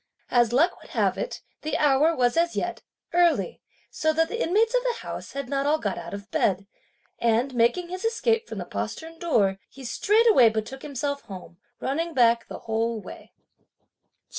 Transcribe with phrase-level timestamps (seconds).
[0.31, 2.81] As luck would have it, the hour was as yet
[3.13, 3.61] early,
[3.91, 6.65] so that the inmates of the house had not all got out of bed;
[7.19, 12.47] and making his escape from the postern door, he straightaway betook himself home, running back
[12.47, 13.31] the whole way.